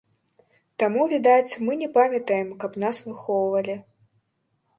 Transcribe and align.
Таму, 0.83 1.01
відаць, 1.11 1.57
мы 1.67 1.71
не 1.81 1.89
памятаем, 1.99 2.49
каб 2.65 2.71
нас 2.85 3.03
выхоўвалі. 3.11 3.79